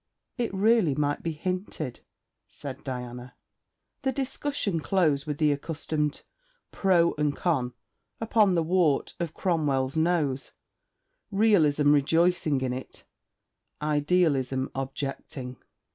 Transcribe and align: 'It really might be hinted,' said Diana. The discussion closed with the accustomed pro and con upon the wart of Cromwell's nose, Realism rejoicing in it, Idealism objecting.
'It 0.37 0.51
really 0.51 0.95
might 0.95 1.21
be 1.21 1.31
hinted,' 1.31 1.99
said 2.49 2.83
Diana. 2.83 3.35
The 4.01 4.11
discussion 4.11 4.79
closed 4.79 5.27
with 5.27 5.37
the 5.37 5.51
accustomed 5.51 6.23
pro 6.71 7.13
and 7.19 7.35
con 7.35 7.75
upon 8.19 8.55
the 8.55 8.63
wart 8.63 9.13
of 9.19 9.35
Cromwell's 9.35 9.95
nose, 9.95 10.53
Realism 11.29 11.93
rejoicing 11.93 12.61
in 12.61 12.73
it, 12.73 13.03
Idealism 13.79 14.71
objecting. 14.73 15.57